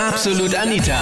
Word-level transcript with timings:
Absolut 0.00 0.54
Anita. 0.54 0.98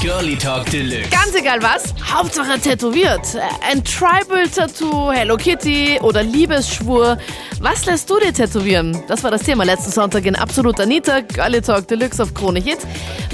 Girlie 0.00 0.36
Talk 0.36 0.70
Deluxe. 0.70 1.10
Ganz 1.10 1.34
egal 1.34 1.60
was, 1.62 1.92
Hauptsache 2.00 2.60
tätowiert. 2.60 3.36
Ein 3.68 3.82
Tribal-Tattoo, 3.82 5.10
Hello 5.10 5.36
Kitty 5.36 5.98
oder 6.00 6.22
Liebesschwur. 6.22 7.18
Was 7.60 7.86
lässt 7.86 8.08
du 8.08 8.20
dir 8.20 8.32
tätowieren? 8.32 9.02
Das 9.08 9.24
war 9.24 9.32
das 9.32 9.42
Thema 9.42 9.64
letzten 9.64 9.90
Sonntag 9.90 10.26
in 10.26 10.36
Absolut 10.36 10.78
Anita, 10.78 11.22
Girlie 11.22 11.60
Talk 11.60 11.88
Deluxe 11.88 12.22
auf 12.22 12.34
Krone 12.34 12.60
Hit. 12.60 12.78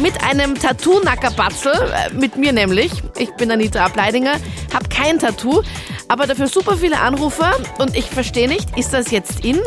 Mit 0.00 0.14
einem 0.24 0.54
Tattoo-Nackerbatzel, 0.54 1.74
äh, 1.74 2.14
mit 2.14 2.38
mir 2.38 2.54
nämlich. 2.54 2.90
Ich 3.18 3.32
bin 3.34 3.50
Anita 3.50 3.84
Ableidinger, 3.84 4.36
hab 4.72 4.88
kein 4.88 5.18
Tattoo, 5.18 5.62
aber 6.08 6.26
dafür 6.26 6.48
super 6.48 6.78
viele 6.78 6.98
Anrufer 6.98 7.52
und 7.76 7.94
ich 7.94 8.06
verstehe 8.06 8.48
nicht, 8.48 8.78
ist 8.78 8.94
das 8.94 9.10
jetzt 9.10 9.44
in? 9.44 9.60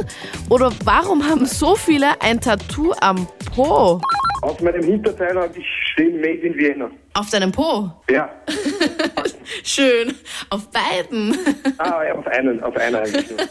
Oder 0.50 0.72
warum 0.84 1.24
haben 1.30 1.46
so 1.46 1.76
viele 1.76 2.20
ein 2.20 2.42
Tattoo 2.42 2.94
am 3.00 3.28
Po? 3.54 4.02
Auf 4.46 4.62
meinem 4.62 4.84
Hinterteil 4.84 5.36
habe 5.36 5.58
ich 5.58 5.66
stehen 5.92 6.22
Made 6.22 6.38
in 6.38 6.56
Vienna. 6.56 6.92
Auf 7.16 7.32
deinem 7.32 7.52
Po? 7.52 7.90
Ja. 8.12 8.30
Schön. 9.64 10.14
Auf 10.52 10.70
beiden. 10.70 11.36
Ah, 11.78 12.04
ja, 12.08 12.16
auf 12.16 12.26
einen, 12.28 12.64
auf 12.64 12.76
einer 12.78 13.00
eigentlich 13.00 13.30
nur. 13.30 13.38
Das 13.38 13.50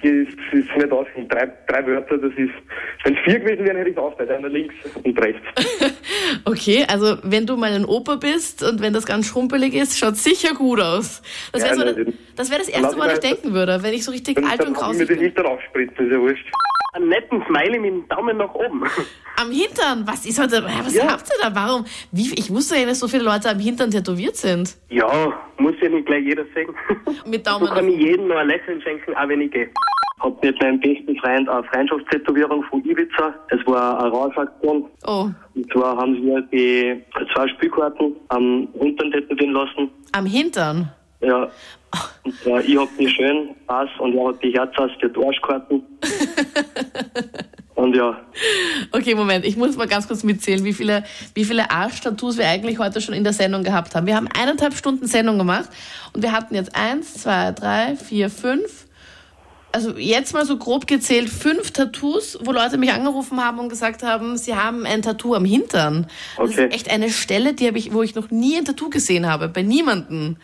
ist, 0.02 0.76
nicht 0.76 0.90
ausgehen. 0.90 1.28
Drei, 1.28 1.52
drei 1.68 1.86
Wörter, 1.86 2.16
das 2.16 2.32
ist. 2.32 2.50
Wenn 3.04 3.14
es 3.14 3.20
vier 3.24 3.40
gewesen 3.40 3.64
wären, 3.66 3.76
hätte 3.76 3.90
ich 3.90 3.96
es 3.96 4.02
aufgeteilt. 4.02 4.38
Einer 4.38 4.48
links 4.48 4.74
und 5.02 5.18
rechts. 5.20 5.42
Okay, 6.46 6.86
also 6.88 7.18
wenn 7.24 7.46
du 7.46 7.56
mal 7.56 7.72
ein 7.72 7.84
Opa 7.84 8.16
bist 8.16 8.62
und 8.62 8.80
wenn 8.80 8.94
das 8.94 9.04
ganz 9.04 9.26
schrumpelig 9.26 9.74
ist, 9.74 9.98
schaut 9.98 10.16
sicher 10.16 10.54
gut 10.54 10.80
aus. 10.80 11.20
Das 11.52 11.62
wäre 11.62 11.74
Ja, 11.74 11.78
so, 11.78 11.84
nein, 11.84 12.18
das, 12.36 12.50
wär 12.50 12.58
das 12.58 12.68
erste 12.68 12.96
Mal, 12.96 13.08
was 13.08 13.14
ich 13.14 13.20
denken 13.20 13.52
würde, 13.52 13.82
wenn 13.82 13.92
ich 13.92 14.04
so 14.04 14.12
richtig 14.12 14.38
alt 14.38 14.64
und 14.64 14.76
dann 14.76 14.82
habe 14.82 14.92
ich 14.94 14.98
mir 14.98 15.04
grausig 15.04 15.08
den 15.08 15.16
bin. 15.18 15.26
Hintern 15.26 15.46
aufspritzen, 15.46 16.06
ist 16.06 16.12
ja 16.12 16.20
wurscht. 16.20 16.46
Einen 16.92 17.08
netten 17.08 17.42
Smiley 17.46 17.78
mit 17.78 17.90
dem 17.90 18.08
Daumen 18.08 18.36
nach 18.36 18.54
oben. 18.54 18.82
Am 19.40 19.50
Hintern, 19.50 20.06
was 20.06 20.26
ist 20.26 20.38
heute, 20.40 20.62
was 20.62 20.94
Ja. 20.94 21.10
habt 21.10 21.24
ihr 21.28 21.42
da? 21.50 21.54
Warum? 21.54 21.84
Wie, 22.12 22.32
ich 22.34 22.50
wusste 22.50 22.76
ja, 22.76 22.86
dass 22.86 23.00
so 23.00 23.08
viele 23.08 23.24
Leute 23.24 23.48
am 23.50 23.58
Hintern 23.58 23.90
tätowiert 23.90 24.36
sind. 24.36 24.76
Ja, 24.90 25.08
muss 25.58 25.74
ja 25.80 25.88
nicht 25.88 26.06
gleich 26.06 26.24
jeder 26.24 26.44
sehen. 26.54 26.68
Mit 27.26 27.46
So 27.46 27.52
Daumen 27.52 27.66
kann 27.68 27.86
nach 27.86 27.92
ich 27.92 27.98
jedem 28.00 28.28
noch 28.28 28.36
ein 28.36 28.46
Lächeln 28.48 28.80
schenken, 28.82 29.14
auch 29.14 29.26
wenn 29.28 29.40
ich 29.40 29.50
gehe. 29.50 29.70
Hab 30.20 30.40
mit 30.44 30.60
meinem 30.62 30.78
besten 30.78 31.16
Freund 31.16 31.48
eine 31.48 31.64
Freundschaftstätowierung 31.64 32.62
von 32.64 32.84
Ibiza. 32.84 33.34
Es 33.48 33.66
war 33.66 33.98
eine 33.98 34.08
Rauschaktion. 34.10 34.88
Oh, 35.04 35.28
Und 35.54 35.72
zwar 35.72 35.96
haben 35.96 36.14
wir 36.22 36.40
die 36.52 37.02
zwei 37.34 37.48
Spielkarten 37.48 38.14
am 38.28 38.68
Hintern 38.78 39.10
tätowieren 39.10 39.52
lassen. 39.52 39.90
am 40.12 40.26
Hintern? 40.26 40.92
Ja. 41.20 41.50
Und 42.24 42.34
zwar, 42.42 42.60
ich 42.64 42.76
hab 42.76 42.88
die 42.98 43.08
schön 43.08 43.50
Pass 43.66 43.88
und 43.98 44.16
er 44.16 44.28
hat 44.28 44.42
die 44.42 44.52
Herzhaus 44.52 44.90
für 45.00 45.08
die 45.08 45.24
Arschkarten. 45.24 45.82
und 47.74 47.96
ja, 47.96 48.16
Okay, 48.90 49.14
Moment, 49.14 49.44
ich 49.44 49.56
muss 49.56 49.76
mal 49.76 49.86
ganz 49.86 50.06
kurz 50.06 50.22
mitzählen, 50.22 50.64
wie 50.64 50.72
viele, 50.72 51.04
wie 51.34 51.44
viele 51.44 51.70
Arsch-Tattoos 51.70 52.36
wir 52.36 52.46
eigentlich 52.46 52.78
heute 52.78 53.00
schon 53.00 53.14
in 53.14 53.24
der 53.24 53.32
Sendung 53.32 53.62
gehabt 53.62 53.94
haben. 53.94 54.06
Wir 54.06 54.16
haben 54.16 54.28
eineinhalb 54.38 54.74
Stunden 54.74 55.06
Sendung 55.06 55.38
gemacht 55.38 55.68
und 56.12 56.22
wir 56.22 56.32
hatten 56.32 56.54
jetzt 56.54 56.76
eins, 56.76 57.14
zwei, 57.14 57.52
drei, 57.52 57.96
vier, 57.96 58.28
fünf. 58.28 58.81
Also 59.74 59.96
jetzt 59.96 60.34
mal 60.34 60.44
so 60.44 60.58
grob 60.58 60.86
gezählt 60.86 61.30
fünf 61.30 61.70
Tattoos, 61.70 62.38
wo 62.44 62.52
Leute 62.52 62.76
mich 62.76 62.92
angerufen 62.92 63.42
haben 63.42 63.58
und 63.58 63.70
gesagt 63.70 64.02
haben, 64.02 64.36
sie 64.36 64.54
haben 64.54 64.84
ein 64.84 65.00
Tattoo 65.00 65.34
am 65.34 65.46
Hintern. 65.46 66.06
Das 66.36 66.50
Okay. 66.50 66.66
ist 66.66 66.74
echt 66.74 66.90
eine 66.90 67.08
Stelle, 67.10 67.54
die 67.54 67.66
habe 67.66 67.78
ich, 67.78 67.92
wo 67.94 68.02
ich 68.02 68.14
noch 68.14 68.30
nie 68.30 68.56
ein 68.58 68.66
Tattoo 68.66 68.90
gesehen 68.90 69.26
habe, 69.30 69.48
bei 69.48 69.62
niemanden. 69.62 70.36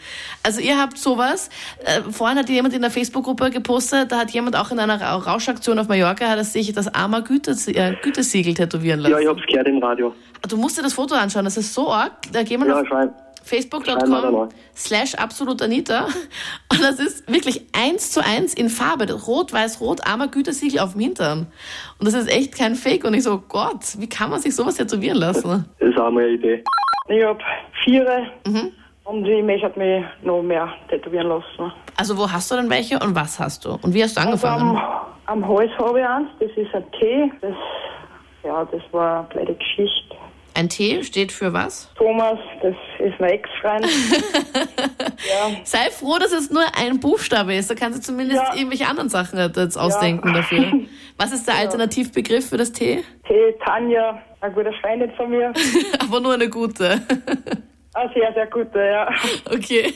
Also 0.43 0.61
ihr 0.61 0.79
habt 0.81 0.97
sowas. 0.97 1.51
Äh, 1.85 2.01
vorhin 2.11 2.39
hat 2.39 2.49
jemand 2.49 2.73
in 2.75 2.81
der 2.81 2.91
Facebook-Gruppe 2.91 3.51
gepostet, 3.51 4.11
da 4.13 4.19
hat 4.21 4.31
jemand 4.31 4.57
auch 4.57 4.71
in 4.71 4.79
einer 4.79 4.99
Ra- 5.01 5.17
Rauschaktion 5.17 5.79
auf 5.79 5.89
Mallorca, 5.89 6.27
hat 6.29 6.39
er 6.39 6.45
sich 6.45 6.73
das 6.73 6.89
Armer 6.95 7.21
Gütes 7.21 7.69
äh, 7.69 7.97
Gütesiegel 8.03 8.55
tätowieren 8.55 9.01
lassen. 9.01 9.13
ja, 9.13 9.19
ich 9.21 9.29
hab's 9.29 9.43
gehört 9.47 9.69
im 9.69 9.79
Radio. 9.79 10.15
Du 10.49 10.57
musst 10.57 10.79
dir 10.79 10.83
das 10.83 10.95
Foto 10.95 11.15
anschauen, 11.15 11.45
das 11.45 11.57
ist 11.57 11.75
so 11.75 11.93
arg. 11.93 12.13
Da 12.33 12.43
gehen 12.45 12.61
wir 12.61 12.69
Ja. 12.69 12.85
Schreiben 12.87 13.11
wir 13.11 13.17
da 13.27 13.28
facebook.com 13.49 14.49
slash 14.77 15.15
absolutanita 15.15 16.05
und 16.73 16.83
das 16.83 16.99
ist 17.01 17.31
wirklich 17.33 17.63
eins 17.73 18.13
zu 18.13 18.25
eins 18.25 18.55
in 18.55 18.69
Farbe. 18.69 19.13
Rot, 19.13 19.53
weiß, 19.53 19.81
rot, 19.81 20.07
armer 20.07 20.29
Gütesiegel 20.29 20.81
auf 20.81 20.93
dem 20.93 21.01
Hintern. 21.01 21.47
Und 21.99 22.07
das 22.07 22.15
ist 22.15 22.31
echt 22.31 22.57
kein 22.57 22.75
Fake. 22.75 23.05
Und 23.05 23.15
ich 23.15 23.23
so, 23.25 23.39
Gott, 23.49 23.99
wie 23.99 24.09
kann 24.09 24.31
man 24.31 24.41
sich 24.41 24.55
sowas 24.55 24.77
tätowieren 24.77 25.19
lassen? 25.19 25.65
Das 25.81 25.89
ist 25.89 25.99
auch 25.99 26.11
mal 26.11 26.25
eine 26.25 26.35
Idee. 26.35 26.65
Ich 27.09 27.25
habe 27.25 27.39
vier 27.85 28.27
und 29.05 29.25
ich 29.27 29.43
möchte 29.43 29.79
mich 29.79 30.05
noch 30.23 30.43
mehr 30.43 30.69
tätowieren 30.91 31.29
lassen. 31.29 31.73
Also 31.97 32.17
wo 32.19 32.31
hast 32.31 32.51
du 32.51 32.57
denn 32.57 32.69
welche 32.69 32.99
und 32.99 33.15
was 33.15 33.41
hast 33.41 33.65
du? 33.65 33.79
Und 33.83 33.95
wie 33.95 34.03
hast 34.03 34.17
du 34.17 34.21
Also 34.21 34.47
angefangen? 34.47 34.77
am, 35.27 35.43
am 35.43 35.49
Hals 35.49 35.71
habe 35.79 36.01
ich 36.01 36.07
eins, 36.07 36.29
das 36.39 36.51
ist 36.55 36.75
ein 36.75 36.85
T. 36.93 37.33
Das, 37.41 37.55
ja, 38.45 38.65
das 38.67 38.83
war 38.93 39.21
eine 39.21 39.29
blöde 39.29 39.55
Geschichte. 39.55 40.15
Ein 40.59 40.69
T 40.69 41.05
steht 41.05 41.31
für 41.31 41.53
was? 41.53 41.89
Thomas, 41.95 42.37
das 42.63 42.75
ist 42.99 43.21
mein 43.21 43.31
Ex-Freund. 43.31 43.87
ja, 43.87 45.57
Sei 45.63 45.89
froh, 45.91 46.19
dass 46.19 46.33
es 46.33 46.51
nur 46.51 46.65
ein 46.77 46.99
Buchstabe 46.99 47.55
ist. 47.55 47.71
Da 47.71 47.77
kannst 47.77 47.99
du 47.99 48.03
zumindest 48.03 48.43
Ja. 48.43 48.55
irgendwelche 48.57 48.89
anderen 48.89 49.09
Sachen 49.09 49.39
jetzt 49.39 49.77
ausdenken 49.77 50.35
dafür. 50.35 50.73
Was 51.17 51.31
ist 51.33 51.47
der 51.47 51.55
Alternativbegriff 51.59 52.49
für 52.49 52.57
das 52.57 52.73
T? 52.73 53.05
T. 53.29 53.55
Tanja, 53.65 54.21
eine 54.41 54.53
gute 54.53 54.73
Freundin 54.83 55.13
von 55.13 55.31
mir. 55.31 55.53
Aber 56.01 56.19
nur 56.19 56.35
eine 56.35 56.49
gute. 56.51 57.03
Eine 57.95 58.13
sehr, 58.15 58.33
sehr 58.35 58.47
gute, 58.49 58.81
ja. 58.81 59.09
Okay. 59.55 59.95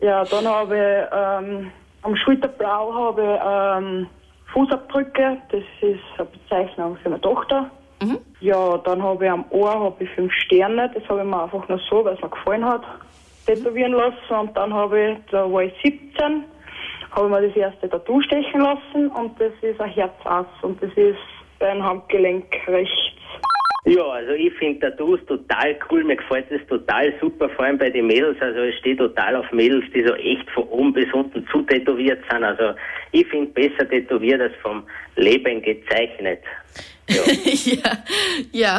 Ja, 0.00 0.24
dann 0.24 0.46
habe 0.48 0.76
ich 0.76 1.14
ähm, 1.14 1.70
am 2.02 2.16
Schulterblau 2.16 2.94
habe 2.94 3.22
ich 3.34 3.84
ähm, 3.84 4.06
Fußabdrücke, 4.54 5.36
das 5.52 5.60
ist 5.82 6.00
eine 6.16 6.26
Bezeichnung 6.26 6.96
für 7.02 7.10
meine 7.10 7.20
Tochter. 7.20 7.70
Ja, 8.40 8.78
dann 8.78 9.02
habe 9.02 9.24
ich 9.24 9.30
am 9.30 9.44
Ohr 9.50 9.72
habe 9.72 10.04
ich 10.04 10.10
fünf 10.10 10.32
Sterne, 10.32 10.90
das 10.94 11.06
habe 11.08 11.20
ich 11.20 11.26
mir 11.26 11.42
einfach 11.42 11.68
nur 11.68 11.80
so, 11.90 12.04
weil 12.04 12.14
es 12.14 12.22
mir 12.22 12.28
gefallen 12.28 12.64
hat, 12.64 12.82
tätowieren 13.46 13.92
lassen. 13.92 14.34
Und 14.38 14.56
dann 14.56 14.72
habe 14.72 15.00
ich, 15.00 15.18
da 15.30 15.50
war 15.50 15.62
ich 15.62 15.72
17, 15.82 16.44
habe 17.10 17.26
ich 17.26 17.30
mir 17.32 17.48
das 17.48 17.56
erste 17.56 17.88
Tattoo 17.88 18.20
stechen 18.22 18.60
lassen 18.60 19.08
und 19.08 19.40
das 19.40 19.52
ist 19.62 19.80
ein 19.80 19.90
Herzass 19.90 20.46
und 20.62 20.80
das 20.82 20.92
ist 20.94 21.18
beim 21.58 21.82
Handgelenk 21.82 22.46
rechts. 22.68 23.17
Ja, 23.84 24.02
also 24.04 24.32
ich 24.32 24.52
finde 24.54 24.80
Tattoos 24.80 25.20
total 25.26 25.76
cool, 25.90 26.04
mir 26.04 26.16
gefällt 26.16 26.46
das 26.50 26.60
total 26.68 27.12
super, 27.20 27.48
vor 27.50 27.64
allem 27.64 27.78
bei 27.78 27.88
den 27.90 28.06
Mädels. 28.06 28.36
Also 28.40 28.60
ich 28.62 28.76
stehe 28.78 28.96
total 28.96 29.36
auf 29.36 29.50
Mädels, 29.52 29.84
die 29.94 30.04
so 30.04 30.14
echt 30.14 30.50
von 30.50 30.64
oben 30.64 30.92
bis 30.92 31.12
unten 31.12 31.46
zu 31.50 31.62
tätowiert 31.62 32.22
sind. 32.30 32.42
Also 32.44 32.74
ich 33.12 33.26
finde 33.28 33.50
besser 33.52 33.88
tätowiert 33.88 34.40
als 34.40 34.52
vom 34.62 34.82
Leben 35.16 35.62
gezeichnet. 35.62 36.40
Ja, 37.08 37.22
ja, 37.64 37.98
ja. 38.52 38.78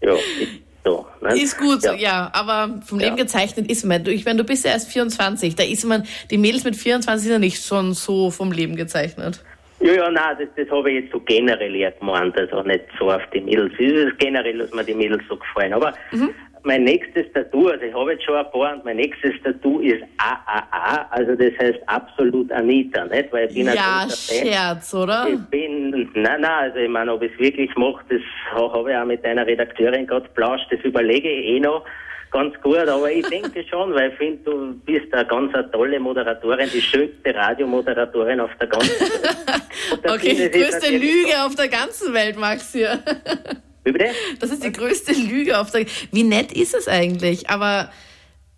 ja, 0.00 0.12
ist 0.14 0.62
so. 0.84 1.06
Ne? 1.20 1.36
Ist 1.42 1.58
gut, 1.58 1.82
Ja. 1.82 1.92
ja. 1.94 2.30
aber 2.32 2.80
vom 2.86 2.98
Leben 3.00 3.16
Ja. 3.18 3.24
gezeichnet 3.24 3.68
ist 3.70 3.84
man. 3.84 4.06
Ich 4.06 4.24
meine, 4.24 4.38
du 4.38 4.44
bist 4.44 4.64
ja 4.64 4.70
erst 4.70 4.90
24, 4.92 5.56
da 5.56 5.64
ist 5.64 5.84
man, 5.84 6.04
die 6.30 6.38
Mädels 6.38 6.62
mit 6.64 6.76
24 6.76 7.24
sind 7.24 7.32
ja 7.32 7.38
nicht 7.40 7.62
schon 7.62 7.92
so 7.92 8.30
vom 8.30 8.52
Leben 8.52 8.76
gezeichnet. 8.76 9.44
Ja, 9.80 9.92
ja, 9.92 10.10
nein, 10.10 10.36
das, 10.38 10.48
das 10.56 10.70
habe 10.70 10.90
ich 10.90 11.02
jetzt 11.04 11.12
so 11.12 11.20
generell 11.20 11.74
eher 11.74 11.92
gemeint, 11.92 12.36
also 12.38 12.62
nicht 12.62 12.84
so 12.98 13.10
auf 13.10 13.22
die 13.34 13.40
Mädels. 13.40 13.72
Es 13.74 14.08
ist 14.10 14.18
generell, 14.18 14.58
dass 14.58 14.72
mir 14.72 14.84
die 14.84 14.94
Mädels 14.94 15.22
so 15.28 15.36
gefallen. 15.36 15.74
Aber 15.74 15.92
Mhm. 16.12 16.30
mein 16.64 16.84
nächstes 16.84 17.30
Tattoo, 17.32 17.68
also 17.68 17.84
ich 17.84 17.94
habe 17.94 18.12
jetzt 18.12 18.24
schon 18.24 18.36
ein 18.36 18.50
paar 18.50 18.74
und 18.74 18.84
mein 18.84 18.96
nächstes 18.96 19.32
Tattoo 19.44 19.80
ist 19.80 20.02
AAA, 20.18 21.06
also 21.10 21.34
das 21.36 21.52
heißt 21.60 21.78
absolut 21.86 22.50
Anita, 22.52 23.04
nicht? 23.04 23.30
Weil 23.32 23.48
ich 23.48 23.54
bin 23.54 23.68
ein 23.68 23.76
Ja, 23.76 24.06
Fan. 24.08 24.10
Scherz, 24.46 24.94
oder? 24.94 25.26
Ich 25.28 25.38
bin, 25.50 25.90
nein, 26.14 26.40
nein, 26.40 26.44
also 26.44 26.78
ich 26.78 26.88
meine, 26.88 27.12
ob 27.12 27.22
ich 27.22 27.32
es 27.34 27.38
wirklich 27.38 27.70
mache, 27.76 28.02
das 28.08 28.20
ha- 28.52 28.72
habe 28.72 28.90
ich 28.90 28.96
auch 28.96 29.04
mit 29.04 29.24
einer 29.24 29.46
Redakteurin 29.46 30.06
gerade 30.06 30.28
plauscht, 30.34 30.66
das 30.70 30.80
überlege 30.80 31.28
ich 31.30 31.46
eh 31.56 31.60
noch 31.60 31.84
ganz 32.30 32.54
gut, 32.62 32.88
aber 32.88 33.10
ich 33.10 33.26
denke 33.28 33.64
schon, 33.68 33.94
weil 33.94 34.10
ich 34.10 34.16
finde, 34.18 34.38
du 34.44 34.74
bist 34.84 35.12
eine 35.12 35.26
ganz 35.26 35.54
eine 35.54 35.70
tolle 35.70 35.98
Moderatorin, 36.00 36.68
die 36.72 36.80
schönste 36.80 37.34
Radiomoderatorin 37.34 38.40
auf 38.40 38.50
der 38.60 38.68
ganzen 38.68 39.00
Welt. 39.00 39.36
Okay, 40.04 40.34
die 40.34 40.58
größte 40.58 40.90
Lüge 40.96 41.44
auf 41.44 41.54
der 41.54 41.68
ganzen 41.68 42.12
Welt, 42.12 42.36
Max 42.36 42.72
hier. 42.72 42.98
Bitte? 43.84 44.06
Das 44.40 44.50
ist 44.50 44.64
die 44.64 44.72
größte 44.72 45.12
Lüge 45.12 45.58
auf 45.58 45.70
der 45.70 45.86
Wie 46.10 46.24
nett 46.24 46.52
ist 46.52 46.74
es 46.74 46.88
eigentlich? 46.88 47.48
Aber 47.50 47.90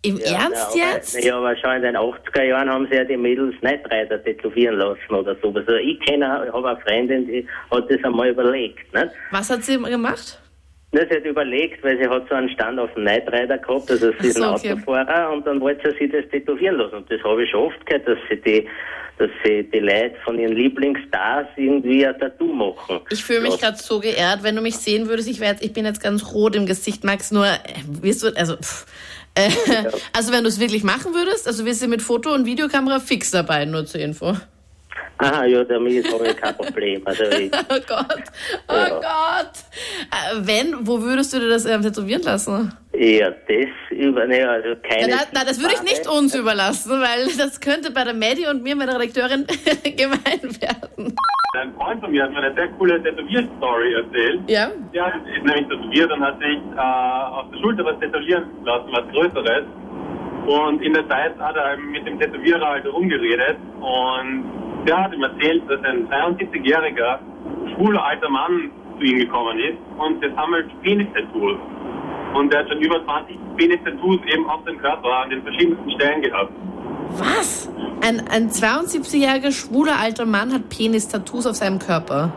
im 0.03 0.19
Ernst 0.19 0.75
ja, 0.75 0.95
jetzt? 0.95 1.17
Aber, 1.17 1.27
ja, 1.27 1.37
aber 1.37 1.57
schon 1.57 1.77
in 1.77 1.83
den 1.83 1.97
80er 1.97 2.43
Jahren 2.45 2.71
haben 2.71 2.87
sie 2.89 2.97
ja 2.97 3.05
die 3.05 3.17
Mädels 3.17 3.55
Neidreiter 3.61 4.23
tätowieren 4.23 4.77
lassen 4.77 5.15
oder 5.15 5.37
so. 5.43 5.53
Also 5.53 5.73
ich 5.75 6.01
kenne, 6.01 6.29
habe 6.29 6.69
eine 6.69 6.81
Freundin, 6.81 7.27
die 7.27 7.47
hat 7.71 7.91
das 7.91 8.03
einmal 8.05 8.31
überlegt. 8.31 8.93
Nicht? 8.95 9.09
Was 9.33 9.51
hat 9.51 9.65
sie 9.65 9.79
gemacht? 9.79 10.41
Na, 10.91 11.03
sie 11.07 11.17
hat 11.17 11.25
überlegt, 11.25 11.85
weil 11.85 11.99
sie 11.99 12.09
hat 12.09 12.29
so 12.31 12.35
einen 12.35 12.49
Stand 12.49 12.79
auf 12.79 12.93
dem 12.95 13.05
Nightrider 13.05 13.59
gehabt, 13.59 13.91
also 13.91 14.11
sie 14.21 14.29
ist 14.29 14.41
ein 14.41 14.55
okay. 14.55 14.73
Autofahrer 14.73 15.33
und 15.33 15.47
dann 15.47 15.61
wollte 15.61 15.93
sie 15.93 15.99
sich 15.99 16.13
das 16.13 16.31
tätowieren 16.31 16.77
lassen. 16.77 16.97
Und 16.97 17.11
das 17.11 17.23
habe 17.23 17.45
ich 17.45 17.51
schon 17.51 17.61
oft 17.67 17.85
gehört, 17.85 18.09
dass 18.09 18.19
sie 18.31 18.37
die, 18.41 18.67
dass 19.19 19.29
sie 19.45 19.65
die 19.65 19.81
Leute 19.81 20.15
von 20.25 20.39
ihren 20.39 20.55
Lieblingsstars 20.55 21.49
irgendwie 21.57 22.07
ein 22.07 22.19
Tattoo 22.19 22.55
machen. 22.55 23.01
Ich 23.11 23.23
fühle 23.23 23.43
mich 23.43 23.59
gerade 23.61 23.77
so 23.77 24.01
geehrt, 24.01 24.43
wenn 24.43 24.57
du 24.57 24.63
mich 24.63 24.77
sehen 24.77 25.09
würdest. 25.09 25.29
Ich, 25.29 25.41
wär 25.41 25.57
ich 25.61 25.75
bin 25.75 25.85
jetzt 25.85 26.03
ganz 26.03 26.33
rot 26.33 26.57
im 26.57 26.65
Gesicht, 26.65 27.05
Max. 27.05 27.33
Nur, 27.33 27.45
äh, 27.45 27.59
wirst 28.01 28.23
du, 28.23 28.29
also, 28.35 28.57
pff, 28.57 28.87
äh, 29.35 29.51
also 30.17 30.33
wenn 30.33 30.43
du 30.43 30.49
es 30.49 30.59
wirklich 30.59 30.85
machen 30.85 31.13
würdest, 31.13 31.47
also 31.47 31.67
wirst 31.67 31.83
du 31.83 31.89
mit 31.89 32.01
Foto 32.01 32.33
und 32.33 32.47
Videokamera 32.47 32.99
fix 32.99 33.31
dabei, 33.31 33.67
nur 33.67 33.85
zur 33.85 34.01
Info. 34.01 34.35
Aha, 35.19 35.45
ja, 35.47 35.65
damit 35.65 36.13
habe 36.13 36.29
ich 36.29 36.37
kein 36.37 36.57
Problem. 36.57 37.03
Also 37.05 37.25
ich, 37.25 37.51
Oh 37.53 37.79
Gott, 37.87 38.23
oh 38.69 38.73
Ja. 38.75 38.89
Gott. 38.89 39.53
Äh, 40.11 40.37
wenn, 40.47 40.87
wo 40.87 41.01
würdest 41.03 41.33
du 41.35 41.41
dir 41.41 41.49
das 41.51 41.65
ähm, 41.67 41.83
tätowieren 41.83 42.23
lassen? 42.23 42.73
ja, 42.95 43.31
das 43.31 43.69
über, 43.91 44.27
ne, 44.27 44.49
also 44.49 44.71
keine. 44.83 45.09
Nein, 45.09 45.27
nein, 45.33 45.45
das 45.47 45.61
würde 45.61 45.75
ich 45.75 45.83
nicht 45.83 46.07
uns 46.09 46.35
überlassen, 46.35 47.01
weil 47.01 47.27
das 47.37 47.61
könnte 47.61 47.91
bei 47.93 48.03
der 48.05 48.15
Medi 48.15 48.47
und 48.49 48.63
mir, 48.63 48.75
meiner 48.75 48.99
Redakteurin, 48.99 49.47
gemein 49.97 50.43
werden. 50.61 51.15
Ein 51.57 51.75
Freund 51.75 52.01
von 52.01 52.11
mir 52.11 52.25
hat 52.25 52.31
mir 52.33 52.39
eine 52.39 52.55
sehr 52.55 52.69
coole 52.79 53.03
Tätowierstory 53.03 53.95
erzählt. 53.95 54.41
Ja? 54.49 54.71
Ja, 54.93 55.09
ist 55.09 55.45
nämlich 55.45 55.67
tätowiert 55.69 56.13
und 56.13 56.21
hat 56.25 56.39
sich 56.41 56.59
äh, 56.77 56.81
auf 56.81 57.47
der 57.53 57.59
Schulter 57.61 57.85
was 57.85 57.99
tätowieren 58.01 58.45
lassen, 58.65 58.89
was 58.93 59.05
Größeres. 59.13 59.65
Und 60.47 60.83
in 60.83 60.93
der 60.95 61.09
Zeit 61.09 61.39
hat 61.39 61.57
er 61.57 61.77
mit 61.77 62.07
dem 62.07 62.19
Tätowierer 62.19 62.67
halt 62.67 62.87
rumgeredet 62.87 63.57
und 63.81 64.45
der 64.89 65.05
hat 65.05 65.13
ihm 65.13 65.23
erzählt, 65.23 65.63
dass 65.69 65.85
ein 65.85 66.09
73-jähriger 66.09 67.19
schwuler 67.75 68.03
alter 68.03 68.31
Mann 68.31 68.71
zu 68.99 69.05
ihm 69.05 69.19
gekommen 69.19 69.59
ist 69.59 69.79
und 69.99 70.23
der 70.23 70.35
sammelt 70.35 70.67
Penis-Tattoos. 70.83 71.59
Und 72.35 72.53
der 72.53 72.61
hat 72.61 72.69
schon 72.69 72.79
über 72.79 73.05
20 73.05 73.37
Penis-Tattoos 73.57 74.21
eben 74.33 74.49
auf 74.49 74.65
dem 74.65 74.79
Körper 74.79 75.09
an 75.25 75.31
den 75.31 75.43
verschiedensten 75.43 75.91
Stellen 75.93 76.23
gehabt. 76.23 76.53
Was? 77.19 77.71
Ein, 78.01 78.27
ein 78.29 78.49
72-jähriger 78.49 79.53
schwuler 79.53 79.99
alter 80.01 80.25
Mann 80.25 80.53
hat 80.53 80.69
Penis-Tattoos 80.71 81.47
auf 81.47 81.57
seinem 81.57 81.79
Körper. 81.79 82.33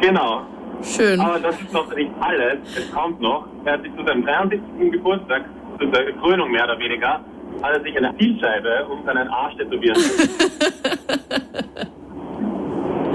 Genau. 0.00 0.42
Schön. 0.82 1.18
Aber 1.20 1.40
das 1.40 1.60
ist 1.60 1.72
noch 1.72 1.92
nicht 1.94 2.10
alles. 2.20 2.58
Es 2.76 2.92
kommt 2.92 3.20
noch. 3.20 3.46
Er 3.64 3.74
hat 3.74 3.82
sich 3.82 3.92
zu 3.96 4.04
seinem 4.04 4.24
73. 4.24 4.60
Geburtstag, 4.92 5.44
zu 5.80 5.86
der 5.86 6.12
Krönung 6.12 6.52
mehr 6.52 6.64
oder 6.64 6.78
weniger, 6.78 7.20
hat 7.62 7.72
er 7.72 7.80
sich 7.82 7.96
eine 7.96 8.16
Zielscheibe 8.18 8.86
um 8.90 9.04
seinen 9.04 9.28
Arsch 9.28 9.56
tätowieren 9.56 9.96
lassen. 9.96 10.30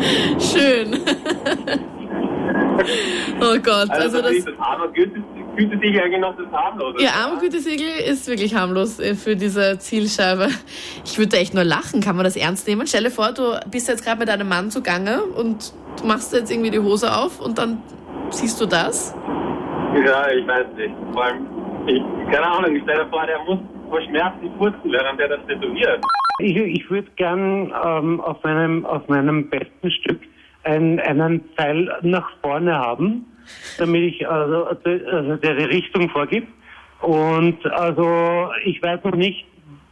Schön. 0.40 0.94
oh 3.42 3.58
Gott, 3.64 3.90
Also, 3.90 4.18
also 4.18 4.22
das, 4.22 4.32
ist 4.32 4.48
das. 4.48 4.60
Arme 4.60 4.92
Güte, 4.94 5.22
Güte 5.56 5.78
sich 5.80 6.02
eigentlich 6.02 6.20
noch 6.20 6.36
das 6.36 6.52
harmlose. 6.52 7.02
Ihr 7.02 7.14
Armgütesiegel 7.14 7.88
ist 8.10 8.28
wirklich 8.28 8.56
harmlos 8.56 9.00
äh, 9.00 9.16
für 9.16 9.36
diese 9.36 9.78
Zielscheibe. 9.80 10.50
Ich 11.06 11.18
würde 11.18 11.38
echt 11.38 11.54
nur 11.54 11.64
lachen. 11.64 12.02
Kann 12.02 12.16
man 12.16 12.26
das 12.26 12.36
ernst 12.36 12.68
nehmen? 12.68 12.88
Stell 12.88 13.04
dir 13.04 13.12
vor, 13.12 13.32
du 13.34 13.60
bist 13.70 13.88
jetzt 13.88 14.04
gerade 14.04 14.20
mit 14.20 14.28
deinem 14.30 14.48
Mann 14.48 14.72
zugange 14.72 15.22
und 15.24 15.74
du 16.00 16.08
machst 16.08 16.34
jetzt 16.34 16.52
irgendwie 16.52 16.72
die 16.72 16.80
Hose 16.80 17.16
auf 17.16 17.40
und 17.40 17.58
dann 17.58 17.82
siehst 18.30 18.60
du 18.62 18.66
das. 18.66 19.14
Ja, 20.06 20.30
ich 20.32 20.48
weiß 20.48 20.68
nicht. 20.78 20.94
Vor 21.14 21.24
allem, 21.24 21.46
ich, 21.88 22.02
keine 22.32 22.48
Ahnung, 22.48 22.76
ich 22.76 22.84
stelle 22.84 23.06
vor, 23.10 23.26
der 23.26 23.40
muss 23.40 23.60
vor 23.90 24.02
Schmerzen 24.04 24.50
furzen, 24.58 24.92
während 24.92 25.20
der 25.20 25.28
das 25.28 25.40
tätowiert. 25.48 26.02
Ich, 26.42 26.56
ich 26.58 26.90
würde 26.90 27.08
gern 27.16 27.74
ähm, 27.86 28.20
auf, 28.22 28.44
meinem, 28.44 28.86
auf 28.86 29.08
meinem 29.08 29.50
besten 29.50 29.92
Stück 29.92 30.20
ein, 30.64 31.00
einen 31.00 31.42
Pfeil 31.56 31.90
nach 32.02 32.30
vorne 32.42 32.78
haben, 32.78 33.26
damit 33.78 34.14
ich 34.14 34.28
also, 34.28 34.66
also 34.66 35.36
der 35.38 35.56
die 35.56 35.64
Richtung 35.66 36.10
vorgibt. 36.10 36.48
Und 37.02 37.66
also 37.66 38.50
ich 38.66 38.82
weiß 38.82 39.04
noch 39.04 39.16
nicht, 39.16 39.46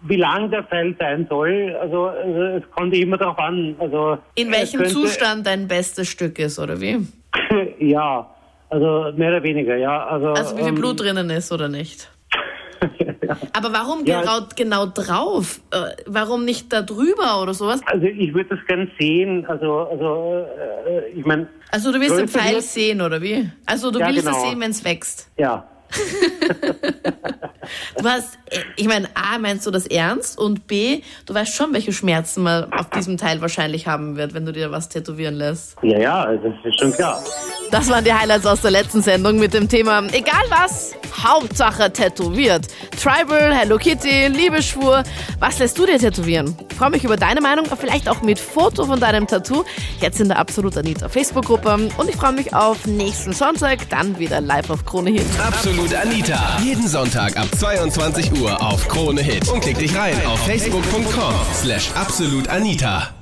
wie 0.04 0.16
lang 0.18 0.50
der 0.52 0.64
Pfeil 0.64 0.96
sein 1.00 1.26
soll. 1.30 1.76
Also, 1.82 2.08
also 2.08 2.42
es 2.44 2.72
kommt 2.72 2.94
immer 2.96 3.18
darauf 3.18 3.40
an. 3.40 3.76
Also 3.80 4.18
In 4.36 4.52
welchem 4.52 4.78
könnte- 4.82 4.94
Zustand 4.94 5.46
dein 5.48 5.68
bestes 5.68 6.08
Stück 6.08 6.40
ist, 6.40 6.60
oder 6.60 6.80
wie? 6.80 6.98
ja, 7.80 8.30
also 8.70 9.12
mehr 9.18 9.30
oder 9.30 9.44
weniger, 9.44 9.76
ja. 9.76 10.06
Also, 10.06 10.28
Also 10.30 10.56
wie 10.58 10.62
viel 10.62 10.70
ähm, 10.70 10.76
Blut 10.76 11.00
drinnen 11.02 11.30
ist 11.32 11.52
oder 11.52 11.68
nicht? 11.68 12.10
Aber 13.54 13.74
warum 13.74 14.06
Ja. 14.06 14.22
genau, 14.22 14.40
genau 14.56 14.86
drauf? 14.88 15.60
Äh, 15.72 16.02
warum 16.06 16.46
nicht 16.46 16.72
da 16.74 16.82
drüber 16.82 17.42
oder 17.42 17.54
sowas? 17.54 17.82
Also 17.86 18.06
ich 18.06 18.34
würde 18.34 18.56
das 18.56 18.66
gern 18.68 18.90
sehen. 19.00 19.46
Also, 19.48 19.80
also 19.80 20.46
äh, 20.88 21.10
ich 21.10 21.26
meine, 21.26 21.48
Also 21.72 21.92
du 21.92 22.00
willst 22.00 22.18
den 22.18 22.28
Pfeil 22.28 22.54
wird- 22.56 22.64
sehen, 22.64 23.02
oder 23.02 23.22
wie? 23.22 23.50
Also 23.66 23.92
du 23.92 24.00
Ja, 24.00 24.08
willst 24.08 24.20
es 24.20 24.26
genau. 24.26 24.46
sehen, 24.50 24.60
wenn 24.62 24.72
es 24.72 24.84
wächst. 24.84 25.30
ja. 25.38 25.68
Du 28.02 28.08
hast, 28.08 28.36
äh, 28.50 28.60
ich 28.78 28.88
meine, 28.88 29.08
A, 29.14 29.38
meinst 29.38 29.66
du 29.68 29.72
das 29.72 29.86
ernst? 29.86 30.40
Und 30.40 30.66
B, 30.68 31.02
du 31.26 31.34
weißt 31.34 31.54
schon, 31.54 31.74
welche 31.74 31.94
Schmerzen 31.94 32.42
man 32.44 32.72
auf 32.74 32.90
diesem 32.90 33.18
Teil 33.18 33.42
wahrscheinlich 33.42 33.86
haben 33.88 34.16
wird, 34.18 34.34
wenn 34.34 34.46
du 34.46 34.52
dir 34.52 34.72
was 34.72 34.90
tätowieren 34.90 35.36
lässt. 35.36 35.76
Ja, 35.84 36.00
ja, 36.00 36.34
das 36.36 36.54
ist 36.64 36.80
schon 36.80 36.92
klar. 36.94 37.24
Das 37.72 37.88
waren 37.88 38.04
die 38.04 38.14
Highlights 38.14 38.48
aus 38.48 38.62
der 38.62 38.72
letzten 38.72 39.04
Sendung 39.04 39.38
mit 39.38 39.54
dem 39.54 39.70
Thema 39.70 40.02
Egal 40.12 40.44
was, 40.50 40.96
Hauptsache 41.24 41.94
tätowiert. 41.94 42.66
Tribal, 43.00 43.54
Hello 43.54 43.78
Kitty, 43.78 44.28
Liebesschwur. 44.28 45.04
Was 45.40 45.60
lässt 45.60 45.78
du 45.78 45.86
dir 45.86 46.00
tätowieren? 46.00 46.56
Freue 46.78 46.90
mich 46.90 47.04
über 47.04 47.16
deine 47.16 47.42
Meinung, 47.42 47.66
vielleicht 47.80 48.10
auch 48.10 48.22
mit 48.22 48.40
Foto 48.40 48.86
von 48.86 49.00
deinem 49.00 49.28
Tattoo. 49.28 49.64
Jetzt 50.02 50.20
in 50.20 50.30
der 50.30 50.40
Absolut 50.40 50.78
Anita 50.78 51.10
Facebook-Gruppe. 51.10 51.90
Und 51.98 52.10
ich 52.10 52.16
freue 52.16 52.34
mich 52.34 52.54
auf 52.56 52.88
nächsten 52.88 53.34
Sonntag, 53.34 53.88
dann 53.90 54.18
wieder 54.18 54.42
live 54.42 54.72
auf 54.72 54.84
Krone 54.86 55.12
Hit. 55.12 55.26
Absolut 55.46 55.94
Anita. 55.94 56.58
Jeden 56.64 56.88
Sonntag 56.88 57.38
ab 57.38 57.48
22 57.56 58.32
Uhr 58.42 58.60
auf 58.62 58.88
Krone 58.88 59.22
Hit. 59.22 59.48
Und 59.48 59.62
klick 59.62 59.78
dich 59.78 59.96
rein 59.96 60.16
auf 60.26 60.40
facebook.com 60.46 61.34
slash 61.54 61.92
absolutanita. 61.94 63.19